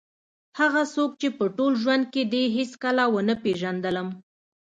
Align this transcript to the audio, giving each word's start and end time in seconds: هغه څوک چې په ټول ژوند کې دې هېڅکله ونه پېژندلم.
هغه 0.59 0.83
څوک 0.93 1.11
چې 1.21 1.27
په 1.37 1.45
ټول 1.57 1.73
ژوند 1.83 2.03
کې 2.13 2.21
دې 2.33 2.43
هېڅکله 2.57 3.03
ونه 3.13 3.35
پېژندلم. 3.43 4.07